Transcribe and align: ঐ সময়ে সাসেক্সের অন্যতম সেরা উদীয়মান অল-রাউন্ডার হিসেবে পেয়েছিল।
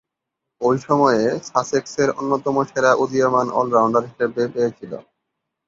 ঐ 0.61 0.77
সময়ে 0.79 1.21
সাসেক্সের 1.49 2.09
অন্যতম 2.19 2.55
সেরা 2.69 2.91
উদীয়মান 3.03 3.47
অল-রাউন্ডার 3.59 4.03
হিসেবে 4.09 4.43
পেয়েছিল। 4.53 4.91